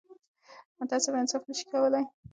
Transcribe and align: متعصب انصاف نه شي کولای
متعصب 0.81 1.13
انصاف 1.19 1.43
نه 1.49 1.53
شي 1.59 1.65
کولای 1.71 2.05